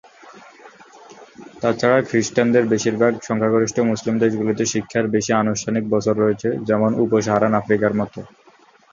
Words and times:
তাছাড়া 1.61 1.99
খ্রিস্টানদের 2.09 2.63
বেশিরভাগ 2.65 3.13
সংখ্যাগরিষ্ঠ 3.27 3.77
মুসলিম 3.91 4.15
দেশগুলিতে 4.19 4.63
শিক্ষার 4.65 5.05
বেশি 5.15 5.31
আনুষ্ঠানিক 5.35 5.83
বছর 5.93 6.15
রয়েছে, 6.17 6.49
যেমন 6.67 6.91
উপ-সাহারান 7.03 7.53
আফ্রিকার 7.55 7.91
মতো। 7.99 8.19